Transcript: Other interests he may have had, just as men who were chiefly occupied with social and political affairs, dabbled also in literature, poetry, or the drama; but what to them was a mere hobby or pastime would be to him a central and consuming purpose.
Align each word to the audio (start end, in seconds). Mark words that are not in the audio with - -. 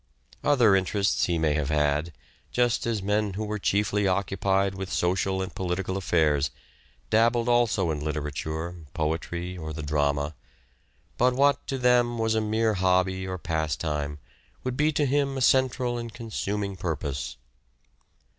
Other 0.43 0.75
interests 0.75 1.25
he 1.25 1.37
may 1.37 1.53
have 1.53 1.69
had, 1.69 2.11
just 2.51 2.87
as 2.87 3.03
men 3.03 3.33
who 3.33 3.43
were 3.45 3.59
chiefly 3.59 4.07
occupied 4.07 4.73
with 4.73 4.91
social 4.91 5.43
and 5.43 5.53
political 5.53 5.95
affairs, 5.95 6.49
dabbled 7.11 7.47
also 7.47 7.91
in 7.91 7.99
literature, 8.03 8.87
poetry, 8.95 9.55
or 9.55 9.73
the 9.73 9.83
drama; 9.83 10.33
but 11.19 11.35
what 11.35 11.67
to 11.67 11.77
them 11.77 12.17
was 12.17 12.33
a 12.33 12.41
mere 12.41 12.73
hobby 12.73 13.27
or 13.27 13.37
pastime 13.37 14.17
would 14.63 14.75
be 14.75 14.91
to 14.91 15.05
him 15.05 15.37
a 15.37 15.41
central 15.41 15.99
and 15.99 16.15
consuming 16.15 16.75
purpose. 16.75 17.37